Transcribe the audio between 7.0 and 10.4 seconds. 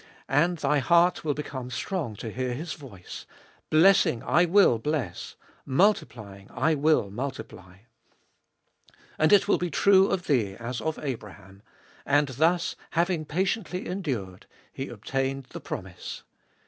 multiply." And it will be true of